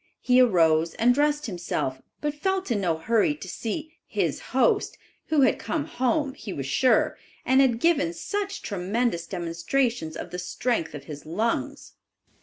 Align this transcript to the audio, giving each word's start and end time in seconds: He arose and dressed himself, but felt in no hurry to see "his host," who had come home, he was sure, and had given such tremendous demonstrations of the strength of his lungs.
He 0.19 0.41
arose 0.41 0.95
and 0.95 1.13
dressed 1.13 1.45
himself, 1.45 2.01
but 2.21 2.33
felt 2.33 2.71
in 2.71 2.81
no 2.81 2.97
hurry 2.97 3.35
to 3.35 3.47
see 3.47 3.99
"his 4.07 4.39
host," 4.49 4.97
who 5.27 5.41
had 5.41 5.59
come 5.59 5.85
home, 5.85 6.33
he 6.33 6.51
was 6.51 6.65
sure, 6.65 7.19
and 7.45 7.61
had 7.61 7.79
given 7.79 8.11
such 8.11 8.63
tremendous 8.63 9.27
demonstrations 9.27 10.17
of 10.17 10.31
the 10.31 10.39
strength 10.39 10.95
of 10.95 11.03
his 11.03 11.27
lungs. 11.27 11.93